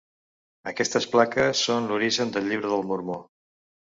Aquestes 0.71 1.05
plaques 1.15 1.61
són 1.69 1.91
l'origen 1.91 2.33
del 2.37 2.49
Llibre 2.53 2.75
del 2.75 2.83
Mormó. 2.93 3.19